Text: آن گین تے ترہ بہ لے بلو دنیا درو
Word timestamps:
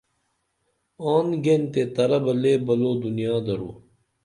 آن 1.11 1.27
گین 1.43 1.61
تے 1.73 1.81
ترہ 1.95 2.19
بہ 2.25 2.33
لے 2.41 2.53
بلو 2.67 2.91
دنیا 3.03 3.35
درو 3.45 3.69